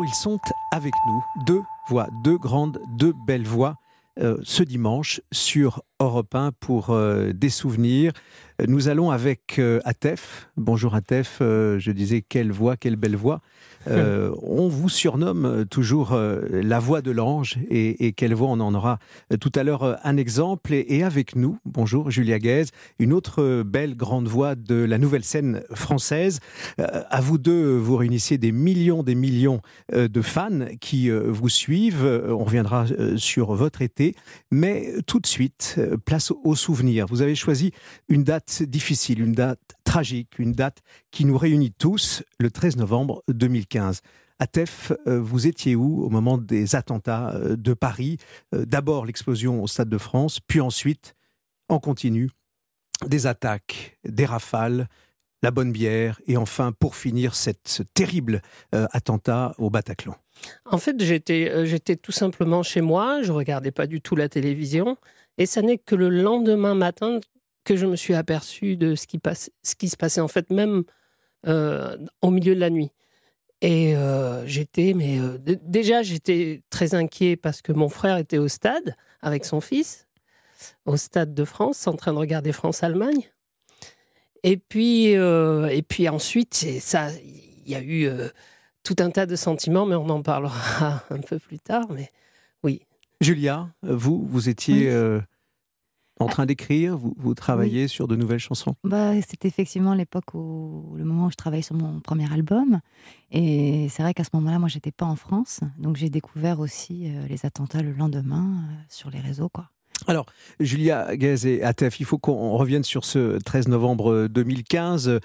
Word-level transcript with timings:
Ils 0.00 0.14
sont 0.14 0.40
avec 0.72 0.94
nous. 1.06 1.22
Deux 1.44 1.62
voix, 1.88 2.08
deux 2.24 2.38
grandes, 2.38 2.80
deux 2.96 3.12
belles 3.26 3.46
voix 3.46 3.76
euh, 4.20 4.36
ce 4.42 4.62
dimanche 4.62 5.22
sur 5.32 5.82
Europe 5.98 6.34
1 6.34 6.52
pour 6.60 6.90
euh, 6.90 7.32
des 7.32 7.48
souvenirs. 7.48 8.12
Nous 8.68 8.88
allons 8.88 9.10
avec 9.10 9.58
euh, 9.58 9.80
Atef. 9.84 10.50
Bonjour 10.56 10.94
Atef, 10.94 11.38
je 11.40 11.90
disais 11.90 12.22
quelle 12.22 12.52
voix, 12.52 12.76
quelle 12.76 12.96
belle 12.96 13.16
voix. 13.16 13.40
on 13.90 14.68
vous 14.68 14.88
surnomme 14.88 15.64
toujours 15.68 16.14
la 16.14 16.78
voix 16.78 17.02
de 17.02 17.10
l'ange 17.10 17.58
et, 17.68 18.12
quelle 18.12 18.32
voix 18.32 18.46
on 18.48 18.60
en 18.60 18.74
aura 18.74 19.00
tout 19.40 19.50
à 19.56 19.64
l'heure 19.64 19.98
un 20.04 20.16
exemple. 20.16 20.72
Et, 20.72 21.02
avec 21.02 21.34
nous, 21.34 21.58
bonjour 21.64 22.08
Julia 22.08 22.38
Guez, 22.38 22.66
une 23.00 23.12
autre 23.12 23.64
belle 23.64 23.96
grande 23.96 24.28
voix 24.28 24.54
de 24.54 24.76
la 24.76 24.98
nouvelle 24.98 25.24
scène 25.24 25.62
française. 25.74 26.38
à 26.78 27.20
vous 27.20 27.38
deux, 27.38 27.76
vous 27.76 27.96
réunissez 27.96 28.38
des 28.38 28.52
millions, 28.52 29.02
des 29.02 29.16
millions 29.16 29.60
de 29.92 30.22
fans 30.22 30.66
qui 30.80 31.10
vous 31.10 31.48
suivent. 31.48 32.06
On 32.28 32.44
reviendra 32.44 32.84
sur 33.16 33.54
votre 33.54 33.82
été. 33.82 34.14
Mais 34.52 34.92
tout 35.08 35.18
de 35.18 35.26
suite, 35.26 35.80
place 36.04 36.32
aux 36.44 36.54
souvenirs. 36.54 37.06
Vous 37.08 37.22
avez 37.22 37.34
choisi 37.34 37.72
une 38.08 38.22
date 38.22 38.51
difficile, 38.60 39.20
une 39.20 39.32
date 39.32 39.60
tragique, 39.84 40.38
une 40.38 40.52
date 40.52 40.78
qui 41.10 41.24
nous 41.24 41.38
réunit 41.38 41.72
tous, 41.72 42.22
le 42.38 42.50
13 42.50 42.76
novembre 42.76 43.22
2015. 43.28 44.00
Atef, 44.38 44.92
euh, 45.06 45.20
vous 45.20 45.46
étiez 45.46 45.76
où 45.76 46.02
au 46.02 46.10
moment 46.10 46.36
des 46.36 46.74
attentats 46.74 47.30
euh, 47.34 47.56
de 47.56 47.74
Paris? 47.74 48.18
Euh, 48.54 48.64
D'abord 48.64 49.06
l'explosion 49.06 49.62
au 49.62 49.68
Stade 49.68 49.88
de 49.88 49.98
France, 49.98 50.40
puis 50.40 50.60
ensuite, 50.60 51.14
en 51.68 51.78
continu, 51.78 52.30
des 53.06 53.26
attaques, 53.26 53.98
des 54.04 54.26
rafales, 54.26 54.88
la 55.42 55.50
bonne 55.50 55.72
bière 55.72 56.20
et 56.26 56.36
enfin, 56.36 56.72
pour 56.72 56.96
finir, 56.96 57.34
cette, 57.34 57.66
ce 57.66 57.82
terrible 57.82 58.42
attentat 58.70 59.56
au 59.58 59.70
Bataclan. 59.70 60.14
En 60.66 60.78
fait, 60.78 61.02
j'étais, 61.02 61.66
j'étais 61.66 61.96
tout 61.96 62.12
simplement 62.12 62.62
chez 62.62 62.80
moi, 62.80 63.22
je 63.22 63.32
regardais 63.32 63.72
pas 63.72 63.88
du 63.88 64.00
tout 64.00 64.14
la 64.14 64.28
télévision. 64.28 64.96
Et 65.38 65.46
ça 65.46 65.62
n'est 65.62 65.78
que 65.78 65.96
le 65.96 66.10
lendemain 66.10 66.74
matin 66.74 67.18
que 67.64 67.76
je 67.76 67.86
me 67.86 67.96
suis 67.96 68.14
aperçu 68.14 68.76
de 68.76 68.94
ce 68.94 69.06
qui, 69.06 69.18
passe, 69.18 69.50
ce 69.62 69.74
qui 69.74 69.88
se 69.88 69.96
passait, 69.96 70.20
en 70.20 70.28
fait, 70.28 70.50
même 70.50 70.84
euh, 71.46 71.96
au 72.20 72.30
milieu 72.30 72.54
de 72.54 72.60
la 72.60 72.70
nuit. 72.70 72.90
Et 73.60 73.96
euh, 73.96 74.46
j'étais, 74.46 74.92
mais 74.94 75.20
euh, 75.20 75.38
déjà, 75.62 76.02
j'étais 76.02 76.62
très 76.70 76.94
inquiet 76.94 77.36
parce 77.36 77.62
que 77.62 77.72
mon 77.72 77.88
frère 77.88 78.16
était 78.16 78.38
au 78.38 78.48
stade 78.48 78.94
avec 79.20 79.44
son 79.44 79.60
fils, 79.60 80.08
au 80.84 80.96
stade 80.96 81.34
de 81.34 81.44
France, 81.44 81.86
en 81.86 81.94
train 81.94 82.12
de 82.12 82.18
regarder 82.18 82.52
France-Allemagne. 82.52 83.30
Et 84.44 84.56
puis, 84.56 85.12
et 85.12 85.82
puis 85.88 86.08
ensuite, 86.08 86.54
ça, 86.80 87.10
il 87.12 87.70
y 87.70 87.76
a 87.76 87.82
eu 87.82 88.08
tout 88.82 88.96
un 88.98 89.10
tas 89.10 89.26
de 89.26 89.36
sentiments, 89.36 89.86
mais 89.86 89.94
on 89.94 90.08
en 90.08 90.22
parlera 90.22 91.04
un 91.10 91.20
peu 91.20 91.38
plus 91.38 91.60
tard. 91.60 91.86
Mais 91.90 92.10
oui, 92.64 92.82
Julia, 93.20 93.68
vous, 93.82 94.26
vous 94.26 94.48
étiez 94.48 94.92
en 96.22 96.28
train 96.28 96.46
d'écrire, 96.46 96.96
vous, 96.96 97.14
vous 97.16 97.34
travaillez 97.34 97.88
sur 97.88 98.08
de 98.08 98.16
nouvelles 98.16 98.38
chansons? 98.38 98.74
Bah, 98.84 99.12
C'était 99.22 99.48
effectivement 99.48 99.94
l'époque 99.94 100.34
où, 100.34 100.94
le 100.96 101.04
moment 101.04 101.26
où 101.26 101.30
je 101.30 101.36
travaillais 101.36 101.62
sur 101.62 101.74
mon 101.74 102.00
premier 102.00 102.32
album. 102.32 102.80
Et 103.30 103.88
c'est 103.90 104.02
vrai 104.02 104.14
qu'à 104.14 104.24
ce 104.24 104.30
moment-là, 104.34 104.58
moi, 104.58 104.68
j'étais 104.68 104.92
pas 104.92 105.06
en 105.06 105.16
France. 105.16 105.60
Donc 105.78 105.96
j'ai 105.96 106.10
découvert 106.10 106.60
aussi 106.60 107.08
euh, 107.08 107.26
les 107.28 107.46
attentats 107.46 107.82
le 107.82 107.92
lendemain 107.92 108.64
euh, 108.70 108.74
sur 108.88 109.10
les 109.10 109.20
réseaux. 109.20 109.48
quoi. 109.48 109.70
Alors, 110.08 110.26
Julia 110.58 111.16
Gaz 111.16 111.46
et 111.46 111.62
Atef, 111.62 112.00
il 112.00 112.06
faut 112.06 112.18
qu'on 112.18 112.56
revienne 112.56 112.82
sur 112.82 113.04
ce 113.04 113.38
13 113.38 113.68
novembre 113.68 114.26
2015. 114.26 115.20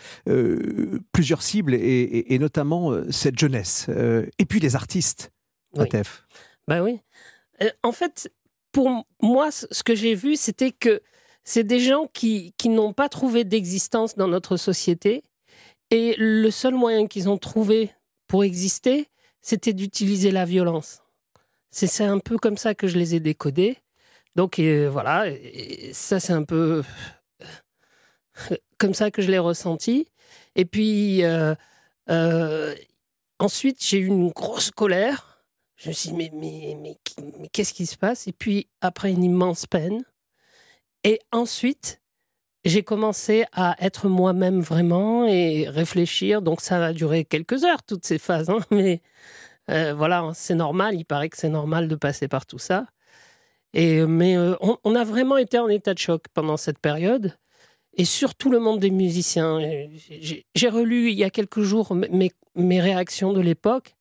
plusieurs 1.12 1.42
cibles 1.42 1.74
et, 1.74 2.38
notamment 2.40 2.92
cette 3.10 3.40
jeunesse. 3.40 3.90
et 3.90 4.46
puis 4.46 4.60
les 4.60 4.76
artistes, 4.76 5.32
Atef. 5.76 6.28
Ben 6.68 6.84
oui. 6.84 7.00
Euh, 7.62 7.70
en 7.84 7.92
fait, 7.92 8.32
pour 8.72 9.08
moi, 9.22 9.52
ce 9.52 9.84
que 9.84 9.96
j'ai 9.96 10.16
vu, 10.16 10.36
c'était 10.36 10.72
que 10.72 11.02
c'est 11.44 11.64
des 11.64 11.80
gens 11.80 12.08
qui, 12.14 12.54
n'ont 12.66 12.94
pas 12.94 13.10
trouvé 13.10 13.44
d'existence 13.44 14.16
dans 14.16 14.28
notre 14.28 14.58
société. 14.58 15.24
Et 15.90 16.16
le 16.18 16.52
seul 16.52 16.74
moyen 16.74 17.08
qu'ils 17.08 17.30
ont 17.30 17.38
trouvé 17.38 17.92
pour 18.28 18.44
exister, 18.44 19.10
c'était 19.42 19.74
d'utiliser 19.74 20.32
la 20.32 20.46
violence. 20.46 21.02
C'est 21.72 22.04
un 22.04 22.20
peu 22.20 22.38
comme 22.38 22.58
ça 22.58 22.76
que 22.76 22.88
je 22.88 22.98
les 22.98 23.16
ai 23.16 23.20
décodés. 23.20 23.78
Donc 24.36 24.60
voilà, 24.60 25.26
ça 25.94 26.20
c'est 26.20 26.34
un 26.34 26.44
peu 26.44 26.84
comme 28.78 28.94
ça 28.94 29.10
que 29.12 29.22
je 29.22 29.32
l'ai 29.32 29.40
ressenti. 29.40 30.08
Et 30.56 30.66
puis 30.66 31.24
euh, 31.24 31.56
euh, 32.10 32.76
ensuite, 33.40 33.84
j'ai 33.84 34.00
eu 34.00 34.08
une 34.08 34.30
grosse 34.30 34.72
colère 34.72 35.27
je 35.78 35.90
me 35.90 35.94
suis 35.94 36.10
dit, 36.10 36.16
mais, 36.16 36.32
mais, 36.34 36.98
mais, 37.40 37.48
qu'est-ce 37.50 37.74
qui 37.74 37.86
se 37.86 37.98
passe? 37.98 38.28
Et 38.28 38.34
puis, 38.34 38.68
après 38.82 39.12
une 39.12 39.24
immense 39.24 39.68
peine. 39.68 40.04
Et 41.04 41.20
ensuite, 41.32 42.02
j'ai 42.66 42.82
commencé 42.84 43.46
à 43.54 43.76
être 43.80 44.10
moi-même 44.10 44.60
vraiment 44.60 45.26
et 45.28 45.70
réfléchir. 45.70 46.42
Donc, 46.42 46.62
ça 46.62 46.84
a 46.84 46.94
duré 46.94 47.26
quelques 47.26 47.64
heures, 47.64 47.84
toutes 47.84 48.06
ces 48.06 48.18
phases. 48.18 48.50
Hein, 48.50 48.60
mais 48.72 49.02
euh, 49.70 49.94
voilà, 49.94 50.32
c'est 50.34 50.56
normal. 50.56 50.96
Il 50.96 51.06
paraît 51.06 51.30
que 51.30 51.38
c'est 51.38 51.50
normal 51.50 51.88
de 51.88 51.96
passer 51.96 52.28
par 52.28 52.48
tout 52.48 52.60
ça. 52.60 52.88
Et, 53.74 54.06
mais 54.08 54.36
euh, 54.36 54.56
on, 54.84 54.96
a 54.96 55.04
vraiment 55.04 55.38
été 55.38 55.60
en 55.60 55.68
état 55.68 55.94
de 55.94 56.00
choc 56.00 56.24
pendant 56.34 56.58
cette 56.58 56.80
période. 56.80 57.38
Et 57.94 58.06
surtout 58.06 58.50
le 58.50 58.60
monde 58.60 58.80
des 58.80 58.92
musiciens. 58.92 59.60
J'ai 60.56 60.70
relu 60.70 61.10
il 61.12 61.18
y 61.18 61.24
a 61.24 61.30
quelques 61.30 61.62
jours 61.62 61.94
mes, 61.94 62.32
mes 62.56 62.82
réactions 62.82 63.34
de 63.34 63.42
l'époque. 63.42 63.97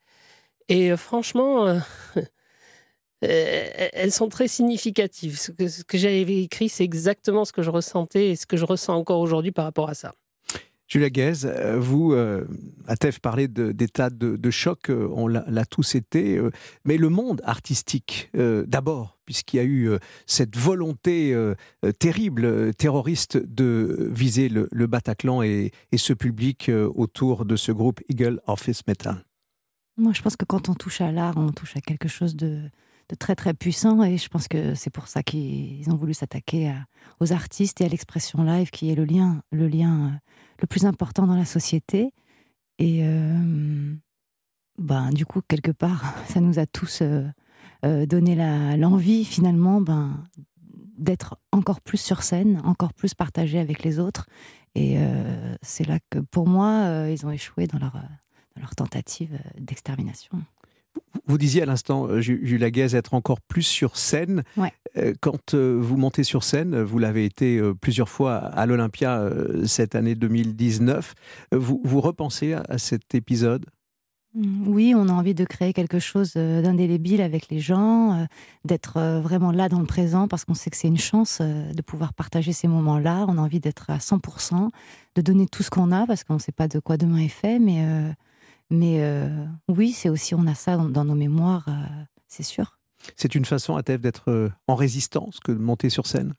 Et 0.69 0.91
euh, 0.91 0.97
franchement, 0.97 1.67
euh, 2.17 2.21
elles 3.23 4.13
sont 4.13 4.29
très 4.29 4.49
significatives. 4.49 5.39
Ce 5.39 5.51
que, 5.51 5.99
j'avais 5.99 6.43
écrit, 6.43 6.69
c'est 6.69 6.85
exactement 6.85 7.45
ce 7.45 7.53
que 7.53 7.63
je 7.63 7.71
ressentais 7.71 8.31
et 8.31 8.37
ce 8.37 8.47
que 8.47 8.57
je 8.57 8.65
ressens 8.65 8.95
encore 8.95 9.21
aujourd'hui 9.21 9.53
par 9.53 9.65
rapport 9.65 9.89
à 9.89 9.95
ça. 9.95 10.15
Julia 10.89 11.11
Guez, 11.11 11.45
euh, 11.45 11.81
vous, 11.81 12.15
Atef 12.87 13.19
parlait 13.19 13.49
d'état 13.49 14.09
de, 14.09 14.51
choc, 14.51 14.89
on 14.89 15.27
l'a 15.27 15.65
tous 15.65 15.97
été, 15.97 16.41
mais 16.85 16.97
le 16.97 17.09
monde 17.09 17.43
artistique, 17.45 18.31
d'abord, 18.35 19.19
puisqu'il 19.25 19.57
y 19.57 19.61
a 19.61 19.65
eu 19.65 19.91
cette 20.27 20.57
volonté 20.57 21.37
terrible, 21.99 22.73
terroriste, 22.75 23.37
de 23.37 24.09
viser 24.13 24.49
le, 24.49 24.69
le 24.71 24.87
Bataclan 24.87 25.43
et, 25.43 25.73
et, 25.91 25.99
ce 25.99 26.13
public 26.13 26.71
autour 26.95 27.47
de 27.47 27.57
ce 27.57 27.73
groupe 27.73 28.01
Eagle 28.09 28.41
Office 28.47 28.87
Metal. 28.87 29.26
Moi, 29.99 30.13
je 30.13 30.21
pense 30.21 30.37
que 30.37 30.45
quand 30.45 30.69
on 30.69 30.75
touche 30.75 31.01
à 31.01 31.11
l'art, 31.11 31.35
on 31.37 31.53
touche 31.53 31.75
à 31.77 31.81
quelque 31.81 32.09
chose 32.09 32.37
de, 32.37 32.71
très 33.19 33.35
très 33.35 33.55
puissant 33.55 34.03
et 34.03 34.19
je 34.19 34.29
pense 34.29 34.47
que 34.47 34.75
c'est 34.75 34.91
pour 34.91 35.09
ça 35.09 35.23
qu'ils 35.23 35.89
ont 35.91 35.97
voulu 35.97 36.13
s'attaquer 36.13 36.75
aux 37.21 37.33
artistes 37.33 37.81
et 37.81 37.87
à 37.87 37.89
l'expression 37.89 38.45
live 38.45 38.71
qui 38.71 38.91
est 38.91 38.95
le 38.95 39.07
lien, 39.07 39.43
le 39.53 39.69
lien 39.69 40.07
euh, 40.07 40.11
le 40.61 40.67
plus 40.67 40.85
important 40.85 41.27
dans 41.27 41.37
la 41.37 41.47
société. 41.47 42.13
Et 42.79 43.01
euh, 43.05 43.95
ben, 44.77 45.11
du 45.13 45.25
coup, 45.25 45.41
quelque 45.49 45.71
part, 45.71 46.15
ça 46.29 46.41
nous 46.41 46.59
a 46.59 46.67
tous 46.67 47.01
euh, 47.03 48.07
donné 48.07 48.37
l'envie 48.77 49.25
finalement 49.25 49.81
ben, 49.81 50.25
d'être 50.99 51.39
encore 51.53 51.81
plus 51.81 51.99
sur 51.99 52.23
scène, 52.23 52.61
encore 52.65 52.93
plus 52.93 53.15
partagé 53.15 53.59
avec 53.59 53.83
les 53.83 53.99
autres. 53.99 54.27
Et 54.75 54.99
c'est 55.63 55.89
là 55.89 55.99
que 56.11 56.19
pour 56.19 56.47
moi, 56.47 57.09
ils 57.09 57.25
ont 57.25 57.31
échoué 57.31 57.67
dans 57.67 57.79
leur 57.79 57.97
leur 58.61 58.75
tentative 58.75 59.35
euh, 59.35 59.51
d'extermination. 59.59 60.39
Vous 61.27 61.37
disiez 61.37 61.63
à 61.63 61.67
l'instant, 61.67 62.07
euh, 62.07 62.21
Jules 62.21 62.61
Laguez, 62.61 62.97
être 62.97 63.15
encore 63.15 63.41
plus 63.41 63.63
sur 63.63 63.97
scène. 63.97 64.45
Euh, 64.97 65.13
quand 65.21 65.55
vous 65.55 65.97
montez 65.97 66.25
sur 66.25 66.43
scène, 66.43 66.81
vous 66.81 66.99
l'avez 66.99 67.25
été 67.25 67.61
plusieurs 67.81 68.09
fois 68.09 68.37
à 68.37 68.65
l'Olympia 68.67 69.29
cette 69.67 69.95
année 69.95 70.15
2019. 70.15 71.15
Vous, 71.53 71.81
vous 71.85 72.01
repensez 72.01 72.55
à 72.55 72.79
cet 72.79 73.15
épisode? 73.15 73.67
Mmh, 74.35 74.69
oui, 74.69 74.95
on 74.97 75.09
a 75.09 75.13
envie 75.13 75.35
de 75.35 75.45
créer 75.45 75.75
quelque 75.75 75.99
chose 75.99 76.33
d'indélébile 76.33 77.21
avec 77.21 77.51
les 77.51 77.61
gens, 77.61 78.27
d'être 78.65 79.21
vraiment 79.21 79.53
là 79.53 79.69
dans 79.69 79.81
le 79.81 79.87
présent 79.87 80.29
parce 80.29 80.47
qu'on 80.47 80.55
sait 80.55 80.71
que 80.71 80.77
c'est 80.79 80.89
une 80.89 80.99
chance 80.99 81.43
de 81.43 81.83
pouvoir 81.83 82.15
partager 82.15 82.53
ces 82.53 82.69
moments-là. 82.69 83.27
On 83.29 83.37
a 83.37 83.41
envie 83.43 83.61
d'être 83.61 83.91
à 83.91 83.99
100%, 83.99 84.71
de 85.15 85.21
donner 85.21 85.47
tout 85.47 85.63
ce 85.63 85.69
qu'on 85.69 85.93
a 85.93 86.07
parce 86.07 86.25
qu'on 86.25 86.35
ne 86.35 86.39
sait 86.39 86.53
pas 86.53 86.69
de 86.69 86.79
quoi 86.79 86.97
demain 86.97 87.19
est 87.19 87.29
fait, 87.29 87.59
mais 87.59 87.85
mais 88.71 88.99
euh, 89.01 89.29
oui, 89.69 89.93
c'est 89.93 90.09
aussi, 90.09 90.35
on 90.35 90.47
a 90.47 90.55
ça 90.55 90.77
dans, 90.77 91.05
nos 91.05 91.15
mémoires, 91.15 91.67
euh, 91.69 92.05
c'est 92.27 92.43
sûr. 92.43 92.79
C'est 93.15 93.35
une 93.35 93.45
façon, 93.45 93.77
à 93.77 93.81
Atef, 93.81 94.01
d'être 94.01 94.31
euh, 94.31 94.51
en 94.67 94.75
résistance 94.75 95.39
que 95.39 95.53
de 95.53 95.59
monter 95.59 95.89
sur 95.89 96.07
scène? 96.07 96.35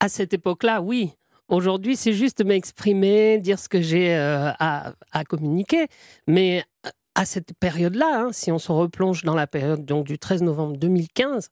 À 0.00 0.08
cette 0.08 0.32
époque-là, 0.32 0.80
oui. 0.80 1.12
Aujourd'hui, 1.48 1.96
c'est 1.96 2.14
juste 2.14 2.42
m'exprimer, 2.42 3.38
dire 3.38 3.58
ce 3.58 3.68
que 3.68 3.82
j'ai 3.82 4.14
à, 4.14 4.94
communiquer. 5.28 5.86
Mais 6.26 6.64
à 7.14 7.26
cette 7.26 7.52
période-là, 7.60 8.22
hein, 8.22 8.32
si 8.32 8.50
on 8.50 8.58
se 8.58 8.72
replonge 8.72 9.22
dans 9.22 9.34
la 9.34 9.46
période 9.46 9.84
donc, 9.84 10.06
du 10.06 10.18
13 10.18 10.42
novembre 10.42 10.78
2015, 10.78 11.50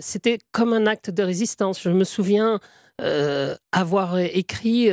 c'était 0.00 0.38
comme 0.50 0.72
un 0.72 0.86
acte 0.86 1.10
de 1.10 1.22
résistance. 1.22 1.80
Je 1.82 1.90
me 1.90 2.02
souviens 2.02 2.58
avoir 3.70 4.18
écrit 4.18 4.88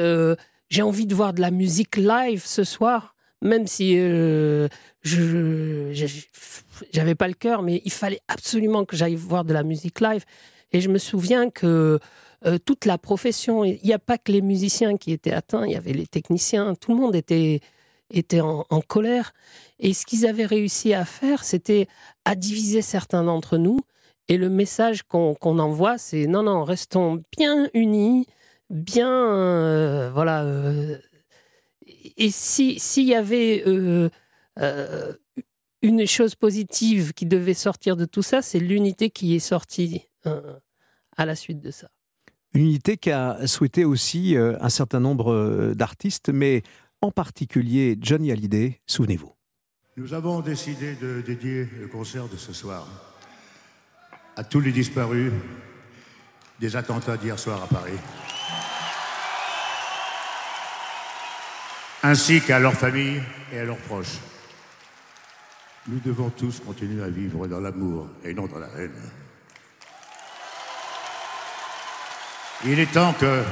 J'ai 0.69 0.81
envie 0.83 1.07
de 1.07 1.15
voir 1.15 1.33
de 1.33 1.41
la 1.41 1.49
musique 1.49 1.97
live 1.97 2.43
ce 2.45 2.63
soir 2.63 3.15
même 3.41 3.67
si 3.67 3.95
je 3.95 4.67
j'avais 6.93 7.15
pas 7.15 7.27
le 7.27 7.33
cœur, 7.33 7.61
mais 7.63 7.81
il 7.85 7.91
fallait 7.91 8.21
absolument 8.27 8.85
que 8.85 8.95
j'aille 8.95 9.15
voir 9.15 9.45
de 9.45 9.53
la 9.53 9.63
musique 9.63 9.99
live. 9.99 10.25
Et 10.71 10.81
je 10.81 10.89
me 10.89 10.97
souviens 10.97 11.49
que 11.49 11.99
toute 12.65 12.85
la 12.85 12.97
profession, 12.97 13.63
il 13.63 13.79
n'y 13.83 13.93
a 13.93 13.99
pas 13.99 14.17
que 14.17 14.31
les 14.31 14.41
musiciens 14.41 14.97
qui 14.97 15.11
étaient 15.11 15.33
atteints, 15.33 15.65
il 15.65 15.71
y 15.71 15.75
avait 15.75 15.93
les 15.93 16.07
techniciens, 16.07 16.75
tout 16.75 16.93
le 16.93 16.99
monde 16.99 17.15
était 17.15 17.61
était 18.11 18.41
en, 18.41 18.63
colère. 18.87 19.33
Et 19.79 19.93
ce 19.93 20.05
qu'ils 20.05 20.25
avaient 20.25 20.45
réussi 20.45 20.93
à 20.93 21.05
faire, 21.05 21.43
c'était 21.43 21.87
à 22.25 22.35
diviser 22.35 22.81
certains 22.81 23.23
d'entre 23.23 23.57
nous. 23.57 23.79
Et 24.27 24.37
le 24.37 24.49
message 24.49 25.03
qu'on 25.03 25.35
envoie, 25.41 25.97
c'est 25.97 26.27
non, 26.27 26.43
non, 26.43 26.63
restons 26.63 27.21
bien 27.37 27.67
unis, 27.73 28.27
bien. 28.69 29.09
Euh, 29.09 30.11
voilà. 30.13 30.45
Euh, 32.19 32.23
et 32.23 32.31
s'il 32.31 33.07
y 33.07 33.15
avait 33.15 33.63
euh, 33.67 34.09
une 35.81 36.05
chose 36.05 36.35
positive 36.35 37.13
qui 37.13 37.25
devait 37.25 37.53
sortir 37.53 37.95
de 37.95 38.05
tout 38.05 38.21
ça, 38.21 38.41
c'est 38.41 38.59
l'unité 38.59 39.09
qui 39.09 39.35
est 39.35 39.39
sortie 39.39 40.07
à 41.17 41.25
la 41.25 41.35
suite 41.35 41.61
de 41.61 41.71
ça. 41.71 41.89
Une 42.53 42.63
unité 42.63 42.97
qu'a 42.97 43.47
souhaité 43.47 43.85
aussi 43.85 44.35
un 44.37 44.69
certain 44.69 44.99
nombre 44.99 45.73
d'artistes, 45.73 46.29
mais 46.29 46.63
en 47.01 47.11
particulier 47.11 47.97
Johnny 47.99 48.31
Hallyday, 48.31 48.81
souvenez-vous. 48.85 49.33
Nous 49.97 50.13
avons 50.13 50.41
décidé 50.41 50.95
de 50.95 51.21
dédier 51.21 51.67
le 51.79 51.87
concert 51.87 52.27
de 52.27 52.37
ce 52.37 52.53
soir 52.53 52.87
à 54.35 54.43
tous 54.43 54.59
les 54.59 54.71
disparus 54.71 55.31
des 56.59 56.75
attentats 56.75 57.17
d'hier 57.17 57.37
soir 57.37 57.61
à 57.63 57.67
Paris, 57.67 57.97
ainsi 62.03 62.41
qu'à 62.41 62.59
leurs 62.59 62.73
familles 62.73 63.21
et 63.53 63.59
à 63.59 63.65
leurs 63.65 63.77
proches. 63.77 64.17
Nous 65.87 65.99
devons 65.99 66.29
tous 66.29 66.59
continuer 66.59 67.03
à 67.03 67.09
vivre 67.09 67.47
dans 67.47 67.59
l'amour 67.59 68.07
et 68.23 68.33
non 68.33 68.45
dans 68.47 68.59
la 68.59 68.69
haine. 68.77 69.01
Il 72.65 72.79
est 72.79 72.91
temps 72.91 73.13
que 73.13 73.43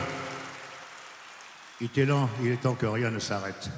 il 1.82 1.90
est 1.98 2.62
temps, 2.62 2.76
que 2.76 2.86
rien 2.86 3.10
ne 3.10 3.20
s'arrête 3.20 3.70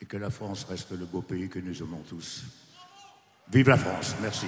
et 0.00 0.04
que 0.04 0.18
la 0.18 0.30
France 0.30 0.66
reste 0.68 0.92
le 0.92 1.06
beau 1.06 1.22
pays 1.22 1.48
que 1.48 1.58
nous 1.58 1.82
aimons 1.82 2.04
tous. 2.06 2.44
Vive 3.50 3.70
la 3.70 3.78
France, 3.78 4.14
merci. 4.20 4.46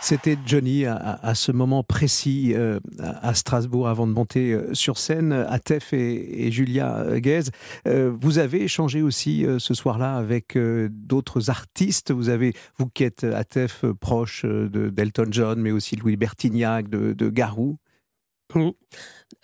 C'était 0.00 0.38
Johnny 0.46 0.86
à, 0.86 1.34
ce 1.34 1.52
moment 1.52 1.82
précis 1.82 2.52
euh, 2.54 2.80
à 2.98 3.34
Strasbourg 3.34 3.88
avant 3.88 4.06
de 4.06 4.12
monter 4.12 4.52
euh, 4.52 4.72
sur 4.72 4.96
scène, 4.96 5.32
Atef 5.32 5.92
et, 5.92 6.46
et 6.46 6.52
Julia 6.52 7.04
Guez. 7.18 7.50
Euh, 7.86 8.10
vous 8.18 8.38
avez 8.38 8.62
échangé 8.62 9.02
aussi 9.02 9.44
ce 9.58 9.74
soir-là 9.74 10.16
avec 10.16 10.56
d'autres 10.56 11.50
artistes. 11.50 12.12
Vous 12.12 12.28
avez, 12.28 12.54
vous 12.78 12.86
qui 12.86 13.04
êtes 13.04 13.24
Atef 13.24 13.84
proche 14.00 14.44
d'Elton 14.44 15.28
John, 15.30 15.60
mais 15.60 15.72
aussi 15.72 15.96
Louis 15.96 16.16
Bertignac, 16.16 16.88
de, 16.88 17.12
de 17.12 17.28
Garou. 17.28 17.76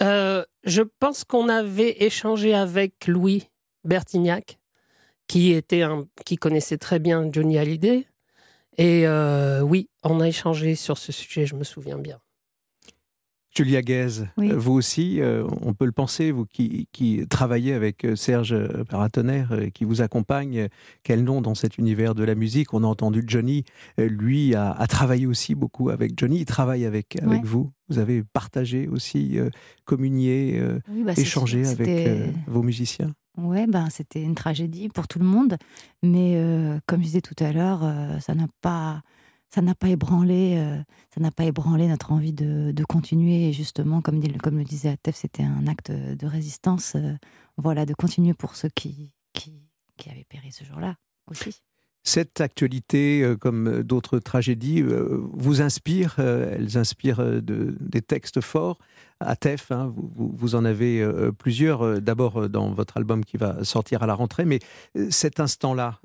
Je 0.01 0.83
pense 0.99 1.25
qu'on 1.25 1.49
avait 1.49 2.05
échangé 2.05 2.55
avec 2.55 3.07
Louis 3.07 3.51
Bertignac, 3.85 4.59
qui, 5.27 5.53
était 5.53 5.85
qui 6.25 6.37
connaissait 6.37 6.79
très 6.79 6.99
bien 6.99 7.29
Johnny 7.31 7.59
Hallyday. 7.59 8.07
Et 8.77 9.07
euh, 9.07 9.61
oui, 9.61 9.89
on 10.03 10.21
a 10.21 10.29
échangé 10.29 10.75
sur 10.75 10.99
ce 10.99 11.13
sujet, 11.13 11.47
je 11.47 11.55
me 11.55 11.65
souviens 11.65 11.99
bien. 11.99 12.21
Julia 13.57 13.83
Guez, 13.83 14.25
euh, 14.41 14.57
vous 14.57 14.73
aussi, 14.73 15.21
euh, 15.21 15.47
on 15.63 15.75
peut 15.75 15.85
le 15.85 15.93
penser, 15.93 16.33
vous 16.33 16.45
qui, 16.45 16.89
travaillez 17.31 17.73
avec 17.73 18.05
euh, 18.05 18.17
Serge 18.17 18.57
Paratonnerre, 18.89 19.69
qui 19.73 19.85
vous 19.85 20.03
accompagne, 20.03 20.69
quel 21.05 21.23
nom 21.23 21.41
dans 21.41 21.55
cet 21.55 21.79
univers 21.79 22.17
de 22.17 22.25
la 22.25 22.35
musique? 22.35 22.75
On 22.75 22.83
a 22.83 22.87
entendu 22.87 23.23
Johnny, 23.27 23.65
lui 23.97 24.57
a, 24.57 24.75
travaillé 24.89 25.27
aussi 25.27 25.55
beaucoup 25.55 25.91
avec 25.91 26.19
Johnny, 26.19 26.39
il 26.39 26.45
travaille 26.47 26.85
avec, 26.85 27.17
avec 27.23 27.45
vous. 27.45 27.71
Vous 27.89 27.99
avez 27.99 28.25
partagé 28.25 28.89
aussi, 28.89 29.39
communié, 29.85 30.61
bah, 31.05 31.13
échangé 31.17 31.65
avec 31.67 32.35
vos 32.49 32.63
musiciens? 32.63 33.13
Oui, 33.55 33.67
ben, 33.69 33.89
c'était 33.91 34.23
une 34.23 34.35
tragédie 34.35 34.89
pour 34.89 35.07
tout 35.09 35.19
le 35.19 35.25
monde, 35.25 35.57
mais 36.03 36.37
comme 36.87 37.01
je 37.01 37.07
disais 37.07 37.21
tout 37.21 37.37
à 37.39 37.53
l'heure, 37.53 37.81
ça 38.21 38.35
n'a 38.35 38.47
pas 38.61 39.03
ça 39.55 39.63
n'a 39.63 39.77
pas 39.77 39.89
ébranlé, 39.89 40.57
euh, 40.57 40.83
ça 41.15 41.21
n'a 41.21 41.31
pas 41.31 41.45
ébranlé 41.45 41.87
notre 41.87 42.11
envie 42.11 42.33
de, 42.33 42.85
continuer. 42.89 43.49
Et 43.49 43.53
justement, 43.53 44.03
comme, 44.03 44.21
comme 44.39 44.59
le 44.59 44.65
disait 44.65 44.89
Atef, 44.89 45.15
c'était 45.15 45.45
un 45.45 45.69
acte 45.69 45.93
de 45.93 46.27
résistance. 46.27 46.97
Euh, 46.97 47.15
voilà, 47.57 47.87
de 47.87 47.95
continuer 47.95 48.35
pour 48.35 48.57
ceux 48.57 48.69
qui, 48.69 49.15
qui, 49.33 49.71
qui 49.97 50.11
avaient 50.11 50.25
péri 50.25 50.51
ce 50.51 50.65
jour-là 50.65 50.97
aussi. 51.29 51.63
Cette 52.07 52.43
actualité, 52.43 53.23
euh, 53.23 53.35
comme 53.35 53.83
d'autres 53.83 54.19
tragédies, 54.19 54.83
vous 54.83 55.63
inspire, 55.63 56.19
elles 56.19 56.77
inspirent 56.77 57.43
de, 57.43 57.75
des 57.81 58.03
textes 58.03 58.43
forts. 58.43 58.79
À 59.21 59.37
TEF, 59.37 59.71
hein, 59.71 59.93
vous, 59.97 60.55
en 60.55 60.67
avez 60.67 61.07
plusieurs, 61.39 62.03
d'abord 62.03 62.49
dans 62.51 62.73
votre 62.73 62.99
album 62.99 63.25
qui 63.25 63.39
va 63.39 63.65
sortir 63.65 64.03
à 64.03 64.07
la 64.07 64.15
rentrée, 64.15 64.45
mais 64.45 64.59
cet 65.09 65.41
instant-là, 65.41 66.01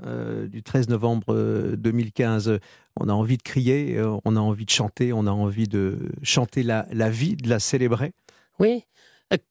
du 0.47 0.63
13 0.63 0.87
novembre 0.89 1.73
2015, 1.75 2.59
on 2.97 3.09
a 3.09 3.11
envie 3.11 3.37
de 3.37 3.41
crier, 3.41 3.99
on 4.23 4.35
a 4.35 4.39
envie 4.39 4.65
de 4.65 4.69
chanter, 4.69 5.11
on 5.11 5.25
a 5.25 5.31
envie 5.31 5.67
de 5.67 5.97
chanter 6.21 6.63
la, 6.63 6.85
vie, 7.09 7.35
de 7.35 7.49
la 7.49 7.59
célébrer. 7.59 8.13
Oui, 8.59 8.85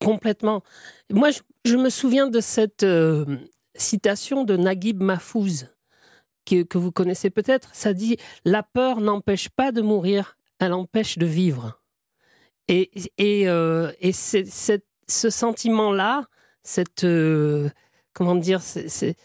complètement. 0.01 0.63
Moi, 1.13 1.31
je, 1.65 1.77
me 1.77 1.91
souviens 1.91 2.29
de 2.29 2.41
cette 2.41 2.87
citation 3.75 4.45
de 4.45 4.57
Naguib 4.57 5.03
Mahfouz 5.03 5.67
que, 6.49 6.79
vous 6.79 6.93
connaissez 6.93 7.31
peut-être, 7.31 7.71
ça 7.75 7.93
dit 7.93 8.17
La 8.45 8.63
peur 8.63 9.01
n'empêche 9.01 9.49
pas 9.49 9.73
de 9.73 9.83
mourir, 9.83 10.37
elle 10.59 10.73
empêche 10.73 11.19
de 11.19 11.27
vivre. 11.27 11.81
Et, 12.69 12.91
et, 13.17 13.49
euh, 13.49 13.93
et 14.01 14.13
ce 14.13 14.81
sentiment-là, 15.07 16.27
cette. 16.63 17.05
Euh, 17.05 17.71
comment 18.13 18.35
dire 18.35 18.61
cette, 18.61 19.17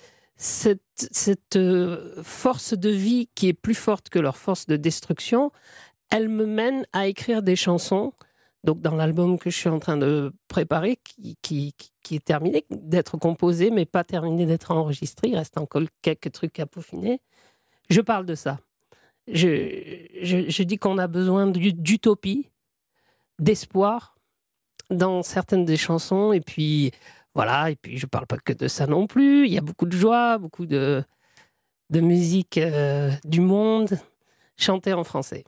cette 0.96 1.56
euh, 1.56 2.22
force 2.22 2.74
de 2.74 2.90
vie 2.90 3.30
qui 3.33 3.47
est 3.47 3.54
plus 3.54 3.76
forte 3.76 4.09
que 4.09 4.19
leur 4.19 4.38
force 4.38 4.68
de 4.68 4.76
destruction, 4.76 5.52
elle 6.09 6.30
me 6.30 6.45
mène 6.45 6.86
à 6.94 7.07
écrire 7.07 7.42
des 7.42 7.56
chansons 7.56 8.14
donc 8.64 8.82
dans 8.82 8.96
l'album 8.96 9.38
que 9.38 9.50
je 9.50 9.58
suis 9.58 9.70
en 9.70 9.80
train 9.80 9.98
de 9.98 10.34
préparer, 10.48 10.98
qui, 11.04 11.74
est 12.12 12.26
terminé 12.26 12.66
d'être 12.70 13.18
composé, 13.18 13.72
mais 13.72 13.86
pas 13.86 14.04
terminé 14.04 14.46
d'être 14.46 14.72
enregistré, 14.72 15.30
il 15.30 15.36
reste 15.36 15.58
encore 15.58 15.84
quelques 16.02 16.32
trucs 16.32 16.60
à 16.60 16.66
peaufiner, 16.66 17.20
je 17.90 18.02
parle 18.02 18.26
de 18.26 18.36
ça. 18.36 18.60
Je, 19.28 20.64
dis 20.64 20.78
qu'on 20.78 20.98
a 20.98 21.08
besoin 21.08 21.48
d'utopie, 21.48 22.50
d'espoir 23.40 24.16
dans 24.90 25.24
certaines 25.24 25.66
des 25.66 25.78
chansons, 25.78 26.34
et 26.34 26.42
puis 26.42 26.92
voilà, 27.36 27.72
et 27.72 27.76
puis 27.76 27.98
je 27.98 28.06
parle 28.06 28.28
pas 28.28 28.38
que 28.38 28.54
de 28.54 28.68
ça 28.68 28.88
non 28.88 29.08
plus, 29.08 29.46
il 29.46 29.54
y 29.54 29.58
a 29.58 29.62
beaucoup 29.62 29.86
de 29.86 29.98
joie, 29.98 30.38
beaucoup 30.38 30.66
de, 30.66 31.04
de 31.90 32.00
musique 32.00 32.58
euh, 32.58 33.12
du 33.26 33.42
monde 33.42 33.98
chantée 34.58 34.94
en 34.94 35.04
français. 35.04 35.44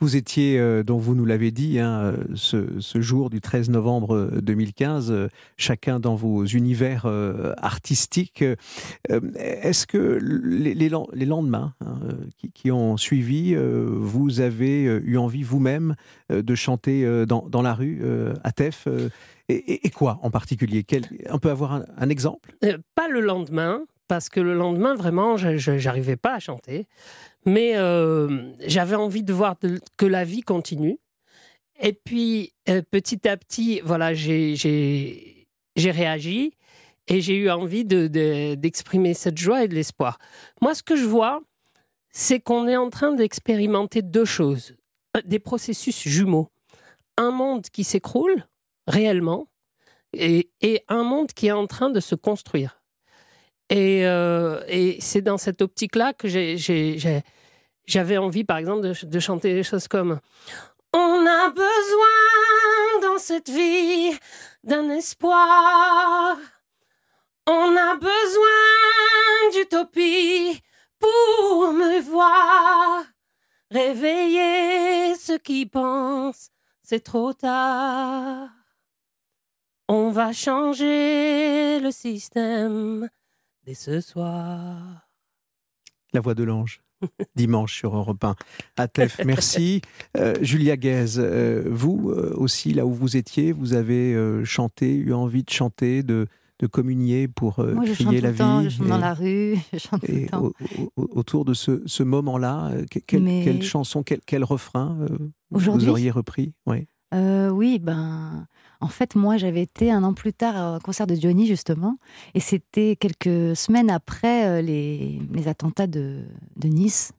Vous 0.00 0.16
étiez, 0.16 0.58
euh, 0.58 0.82
dont 0.82 0.98
vous 0.98 1.14
nous 1.14 1.24
l'avez 1.24 1.52
dit, 1.52 1.78
hein, 1.78 2.14
ce, 2.34 2.80
jour 3.00 3.30
du 3.30 3.40
13 3.40 3.70
novembre 3.70 4.28
2015, 4.42 5.10
euh, 5.10 5.28
chacun 5.56 6.00
dans 6.00 6.16
vos 6.16 6.44
univers 6.44 7.06
euh, 7.06 7.54
artistiques. 7.58 8.44
Est-ce 9.36 9.86
que 9.86 10.18
les, 10.20 10.74
les, 10.74 11.26
lendemains 11.26 11.74
hein, 11.80 12.00
qui, 12.54 12.72
ont 12.72 12.96
suivi, 12.96 13.54
vous 13.56 14.40
avez 14.40 14.82
eu 14.82 15.16
envie 15.16 15.42
vous-même 15.42 15.94
de 16.30 16.54
chanter 16.54 17.24
dans, 17.26 17.62
la 17.62 17.74
rue 17.74 18.02
à 18.42 18.52
TEF 18.52 18.88
et, 19.48 19.90
quoi 19.90 20.18
en 20.22 20.30
particulier? 20.30 20.84
On 21.30 21.38
peut 21.38 21.50
avoir 21.50 21.82
un 21.96 22.08
exemple? 22.08 22.56
Pas 22.94 23.08
le 23.08 23.20
lendemain, 23.20 23.82
parce 24.08 24.28
que 24.28 24.40
le 24.40 24.54
lendemain, 24.54 24.94
vraiment, 24.94 25.36
je 25.36 25.84
n'arrivais 25.84 26.16
pas 26.16 26.34
à 26.34 26.38
chanter. 26.38 26.86
Mais 27.46 27.76
euh, 27.76 28.52
j'avais 28.66 28.96
envie 28.96 29.22
de 29.22 29.32
voir 29.32 29.56
que 29.96 30.06
la 30.06 30.24
vie 30.24 30.42
continue. 30.42 30.98
Et 31.80 31.92
puis, 31.92 32.52
euh, 32.68 32.82
petit 32.90 33.28
à 33.28 33.36
petit, 33.36 33.80
voilà, 33.84 34.14
j'ai 34.14 34.56
réagi 35.76 36.52
et 37.06 37.20
j'ai 37.20 37.36
eu 37.36 37.50
envie 37.50 37.84
d'exprimer 37.84 39.12
de, 39.12 39.16
cette 39.16 39.38
joie 39.38 39.64
et 39.64 39.68
de 39.68 39.74
l'espoir. 39.74 40.18
Moi, 40.60 40.74
ce 40.74 40.82
que 40.82 40.96
je 40.96 41.04
vois, 41.04 41.42
c'est 42.10 42.40
qu'on 42.40 42.68
est 42.68 42.76
en 42.76 42.90
train 42.90 43.12
d'expérimenter 43.12 44.02
deux 44.02 44.24
choses, 44.24 44.76
des 45.24 45.38
processus 45.38 46.02
jumeaux. 46.08 46.48
Un 47.16 47.30
monde 47.30 47.66
qui 47.66 47.84
s'écroule 47.84 48.46
réellement 48.86 49.48
et, 50.12 50.48
un 50.88 51.02
monde 51.02 51.32
qui 51.32 51.48
est 51.48 51.52
en 51.52 51.66
train 51.66 51.90
de 51.90 52.00
se 52.00 52.14
construire. 52.14 52.82
Et, 53.70 54.06
euh, 54.06 54.62
et 54.68 54.98
c'est 55.00 55.22
dans 55.22 55.38
cette 55.38 55.62
optique-là 55.62 56.12
que 56.12 56.28
j'avais 57.86 58.18
envie, 58.18 58.44
par 58.44 58.58
exemple, 58.58 58.92
de, 59.02 59.20
chanter 59.20 59.54
des 59.54 59.62
choses 59.62 59.88
comme 59.88 60.20
On 60.92 61.26
a 61.26 61.50
besoin 61.50 63.00
dans 63.02 63.18
cette 63.18 63.48
vie 63.48 64.12
d'un 64.64 64.90
espoir. 64.90 66.36
On 67.46 67.76
a 67.76 67.96
besoin 67.96 69.50
d'utopie 69.54 70.60
pour 70.98 71.72
me 71.72 72.00
voir. 72.00 73.04
Réveiller 73.70 75.14
ceux 75.16 75.38
qui 75.38 75.66
pensent, 75.66 76.50
c'est 76.82 77.02
trop 77.02 77.32
tard. 77.32 78.48
On 79.88 80.10
va 80.10 80.32
changer 80.32 81.80
le 81.80 81.90
système 81.90 83.08
dès 83.66 83.74
ce 83.74 84.00
soir. 84.00 85.08
La 86.12 86.20
voix 86.20 86.34
de 86.34 86.44
l'ange. 86.44 86.80
Dimanche 87.34 87.76
sur 87.76 87.94
Europe 87.96 88.22
1. 88.24 88.34
Atef, 88.76 89.20
merci. 89.24 89.82
Euh, 90.16 90.34
Julia 90.42 90.76
Guez, 90.76 91.18
euh, 91.18 91.64
vous 91.68 92.10
euh, 92.10 92.32
aussi, 92.36 92.72
là 92.72 92.86
où 92.86 92.92
vous 92.92 93.16
étiez, 93.16 93.50
vous 93.50 93.74
avez 93.74 94.16
chanté, 94.44 94.94
eu 94.94 95.12
envie 95.12 95.42
de 95.42 95.50
chanter, 95.50 96.04
de, 96.04 96.28
de 96.60 96.66
communier 96.68 97.26
pour 97.26 97.58
Moi, 97.58 97.84
je 97.84 97.92
crier 97.94 98.20
chante 98.20 98.22
la 98.22 98.28
tout 98.28 98.32
le 98.32 98.38
temps, 98.38 98.58
vie. 98.60 98.70
je 98.70 98.76
chante 98.78 98.86
dans 98.86 98.98
la 98.98 99.12
rue, 99.14 99.56
je 99.72 99.78
chante 99.78 100.06
tout 100.06 100.12
le 100.12 100.26
temps. 100.26 100.42
au- 100.44 100.52
au- 100.96 101.08
autour 101.18 101.44
de 101.44 101.52
ce, 101.52 101.82
ce 101.86 102.04
moment-là, 102.04 102.70
que- 102.92 103.00
quelle, 103.00 103.22
Mais- 103.24 103.42
quelle 103.44 103.62
chanson, 103.62 104.04
quel, 104.04 104.20
quel 104.24 104.44
refrain 104.44 104.96
euh, 105.00 105.18
vous 105.50 105.88
auriez 105.88 106.12
repris? 106.12 106.54
Oui. 106.66 106.86
Euh, 107.14 107.48
oui, 107.48 107.78
ben, 107.78 108.46
en 108.80 108.88
fait, 108.88 109.14
moi, 109.14 109.36
j'avais 109.36 109.62
été 109.62 109.90
un 109.90 110.02
an 110.02 110.14
plus 110.14 110.32
tard 110.32 110.76
au 110.76 110.80
concert 110.80 111.06
de 111.06 111.14
Johnny, 111.14 111.46
justement, 111.46 111.98
et 112.34 112.40
c'était 112.40 112.96
quelques 112.96 113.56
semaines 113.56 113.90
après 113.90 114.46
euh, 114.46 114.62
les, 114.62 115.20
les 115.32 115.48
attentats 115.48 115.86
de, 115.86 116.24
de 116.56 116.68
Nice. 116.68 117.12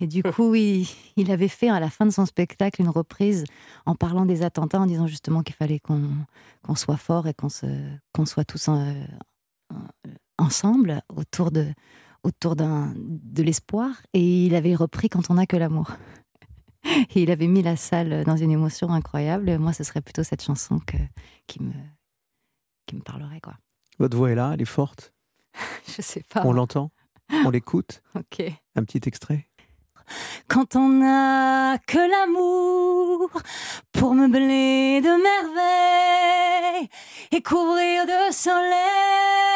Et 0.00 0.06
du 0.06 0.22
coup, 0.22 0.54
il, 0.54 0.86
il 1.16 1.30
avait 1.30 1.48
fait 1.48 1.68
à 1.68 1.80
la 1.80 1.90
fin 1.90 2.06
de 2.06 2.10
son 2.10 2.26
spectacle 2.26 2.80
une 2.80 2.88
reprise 2.88 3.44
en 3.86 3.94
parlant 3.94 4.26
des 4.26 4.42
attentats, 4.42 4.80
en 4.80 4.86
disant 4.86 5.06
justement 5.06 5.42
qu'il 5.42 5.54
fallait 5.54 5.80
qu'on 5.80 6.74
soit 6.74 6.96
fort 6.96 7.28
et 7.28 7.34
qu'on 7.34 7.48
soit 8.26 8.44
tous 8.44 8.68
euh, 8.68 8.92
ensemble 10.38 11.02
autour 11.14 11.50
de 11.50 11.66
autour 12.24 12.54
de 12.54 13.42
l'espoir. 13.42 13.90
Et 14.12 14.46
il 14.46 14.54
avait 14.54 14.76
repris 14.76 15.08
quand 15.08 15.28
on 15.30 15.34
n'a 15.34 15.46
que 15.46 15.56
l'amour. 15.56 15.90
Et 16.84 17.22
il 17.22 17.30
avait 17.30 17.46
mis 17.46 17.62
la 17.62 17.76
salle 17.76 18.24
dans 18.24 18.36
une 18.36 18.50
émotion 18.50 18.90
incroyable. 18.90 19.58
Moi, 19.58 19.72
ce 19.72 19.84
serait 19.84 20.00
plutôt 20.00 20.22
cette 20.24 20.42
chanson 20.42 20.78
que, 20.80 20.96
qui, 21.46 21.62
me, 21.62 21.72
qui 22.86 22.96
me 22.96 23.02
parlerait, 23.02 23.40
quoi. 23.40 23.54
Votre 23.98 24.16
voix 24.16 24.30
est 24.30 24.34
là, 24.34 24.52
elle 24.54 24.62
est 24.62 24.64
forte. 24.64 25.12
Je 25.96 26.02
sais 26.02 26.22
pas. 26.28 26.42
On 26.44 26.52
l'entend 26.52 26.90
On 27.44 27.50
l'écoute 27.50 28.02
Ok. 28.14 28.42
Un 28.74 28.84
petit 28.84 29.00
extrait 29.06 29.46
Quand 30.48 30.76
on 30.76 30.88
n'a 30.88 31.78
que 31.86 31.98
l'amour 31.98 33.30
pour 33.92 34.14
meubler 34.14 35.00
de 35.00 35.22
merveilles 35.22 36.88
et 37.30 37.42
couvrir 37.42 38.06
de 38.06 38.32
soleil 38.32 39.51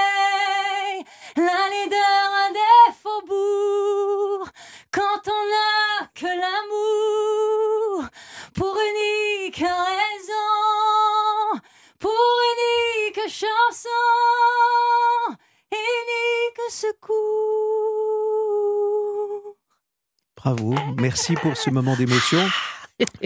Bravo, 20.36 20.74
merci 21.00 21.34
pour 21.34 21.56
ce 21.56 21.70
moment 21.70 21.96
d'émotion. 21.96 22.38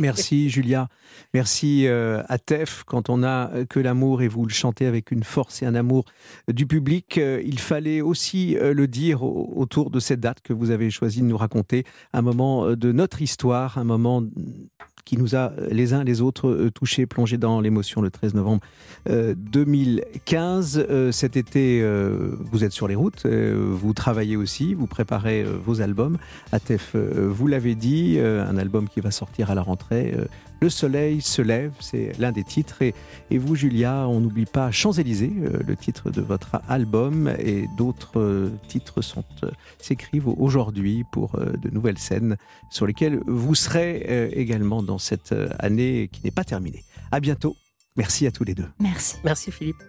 Merci 0.00 0.50
Julia, 0.50 0.88
merci 1.32 1.86
euh, 1.86 2.24
à 2.28 2.38
Tef. 2.38 2.82
Quand 2.86 3.08
on 3.08 3.22
a 3.22 3.50
euh, 3.52 3.64
que 3.66 3.78
l'amour 3.78 4.20
et 4.22 4.26
vous 4.26 4.44
le 4.44 4.52
chantez 4.52 4.84
avec 4.86 5.12
une 5.12 5.22
force 5.22 5.62
et 5.62 5.66
un 5.66 5.76
amour 5.76 6.06
du 6.48 6.66
public, 6.66 7.18
euh, 7.18 7.40
il 7.44 7.60
fallait 7.60 8.00
aussi 8.00 8.56
euh, 8.56 8.74
le 8.74 8.88
dire 8.88 9.22
au- 9.22 9.52
autour 9.54 9.90
de 9.90 10.00
cette 10.00 10.18
date 10.18 10.40
que 10.40 10.52
vous 10.52 10.70
avez 10.72 10.90
choisi 10.90 11.20
de 11.20 11.26
nous 11.26 11.36
raconter, 11.36 11.84
un 12.12 12.22
moment 12.22 12.64
euh, 12.66 12.74
de 12.76 12.90
notre 12.90 13.22
histoire, 13.22 13.78
un 13.78 13.84
moment 13.84 14.24
qui 15.10 15.16
nous 15.16 15.34
a 15.34 15.50
euh, 15.50 15.66
les 15.72 15.92
uns 15.92 16.04
les 16.04 16.20
autres 16.20 16.48
euh, 16.48 16.70
touchés, 16.70 17.04
plongés 17.04 17.36
dans 17.36 17.60
l'émotion 17.60 18.00
le 18.00 18.10
13 18.10 18.34
novembre 18.34 18.62
euh, 19.08 19.34
2015. 19.36 20.86
Euh, 20.88 21.10
cet 21.10 21.36
été, 21.36 21.84
vous 22.52 22.62
êtes 22.62 22.70
sur 22.70 22.86
les 22.86 22.94
routes, 22.94 23.26
vous 23.26 23.92
travaillez 23.92 24.36
aussi, 24.36 24.74
vous 24.74 24.86
préparez 24.86 25.42
vos 25.42 25.80
albums. 25.80 26.18
Atef, 26.52 26.94
vous 26.94 27.46
l'avez 27.46 27.74
dit, 27.74 28.18
un 28.20 28.56
album 28.56 28.88
qui 28.88 29.00
va 29.00 29.10
sortir 29.10 29.50
à 29.50 29.54
la 29.54 29.62
rentrée. 29.62 30.14
Le 30.60 30.68
soleil 30.68 31.20
se 31.20 31.42
lève, 31.42 31.72
c'est 31.80 32.12
l'un 32.18 32.32
des 32.32 32.44
titres. 32.44 32.82
Et, 32.82 32.94
et 33.30 33.38
vous, 33.38 33.54
Julia, 33.54 34.06
on 34.08 34.20
n'oublie 34.20 34.46
pas 34.46 34.70
Champs-Élysées, 34.70 35.32
euh, 35.42 35.60
le 35.66 35.76
titre 35.76 36.10
de 36.10 36.20
votre 36.20 36.60
album. 36.68 37.32
Et 37.38 37.66
d'autres 37.76 38.20
euh, 38.20 38.50
titres 38.68 39.00
sont 39.02 39.24
euh, 39.42 39.50
s'écrivent 39.78 40.28
aujourd'hui 40.28 41.04
pour 41.12 41.36
euh, 41.36 41.52
de 41.56 41.70
nouvelles 41.70 41.98
scènes 41.98 42.36
sur 42.70 42.86
lesquelles 42.86 43.20
vous 43.26 43.54
serez 43.54 44.06
euh, 44.08 44.28
également 44.32 44.82
dans 44.82 44.98
cette 44.98 45.32
euh, 45.32 45.48
année 45.58 46.08
qui 46.12 46.20
n'est 46.24 46.30
pas 46.30 46.44
terminée. 46.44 46.84
À 47.10 47.20
bientôt. 47.20 47.56
Merci 47.96 48.26
à 48.26 48.30
tous 48.30 48.44
les 48.44 48.54
deux. 48.54 48.68
Merci. 48.78 49.16
Merci 49.24 49.50
Philippe. 49.50 49.82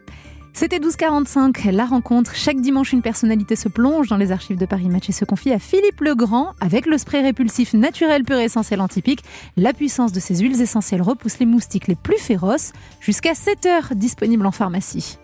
C'était 0.53 0.79
1245, 0.79 1.65
la 1.72 1.86
rencontre. 1.86 2.36
Chaque 2.36 2.60
dimanche, 2.60 2.93
une 2.93 3.01
personnalité 3.01 3.55
se 3.55 3.70
plonge 3.70 4.10
dans 4.10 4.17
les 4.17 4.31
archives 4.31 4.58
de 4.58 4.65
Paris 4.65 4.89
Match 4.89 5.10
et 5.10 5.13
se 5.13 5.25
confie 5.25 5.51
à 5.51 5.60
Philippe 5.60 6.01
Legrand. 6.01 6.53
Avec 6.60 6.86
le 6.86 6.98
spray 6.98 7.22
répulsif 7.22 7.74
naturel 7.74 8.24
pur 8.24 8.38
essentiel 8.38 8.81
antipique, 8.81 9.24
la 9.58 9.74
puissance 9.74 10.12
de 10.12 10.20
ses 10.20 10.36
huiles 10.38 10.62
essentielles 10.62 11.01
repousse 11.01 11.39
les 11.39 11.46
moustiques 11.46 11.88
les 11.88 11.96
plus 11.96 12.17
féroces. 12.17 12.74
Jusqu'à 13.00 13.34
7 13.34 13.65
heures 13.65 13.89
disponible 13.96 14.46
en 14.46 14.51
pharmacie. 14.51 15.17